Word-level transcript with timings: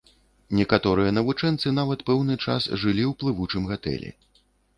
Некаторыя 0.59 1.11
навучэнцы 1.17 1.73
нават 1.81 1.99
пэўны 2.07 2.39
час 2.45 2.63
жылі 2.85 3.03
ў 3.11 3.13
плывучым 3.21 3.69
гатэлі. 3.75 4.11